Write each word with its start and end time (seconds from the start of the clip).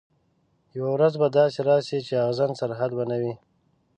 یوه 0.77 0.89
ورځ 0.95 1.13
به 1.21 1.27
داسي 1.37 1.61
راسي 1.69 1.97
چي 2.07 2.13
اغزن 2.25 2.51
سرحد 2.59 2.91
به 2.97 3.03
نه 3.11 3.17
وي 3.21 3.33